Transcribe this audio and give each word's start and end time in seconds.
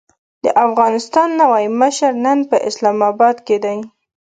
د 0.43 0.45
افغانستان 0.67 1.29
نوی 1.41 1.65
مشر 1.81 2.11
نن 2.25 2.39
په 2.49 2.57
اسلام 2.69 2.97
اباد 3.11 3.37
کې 3.47 3.57
دی. 3.63 3.77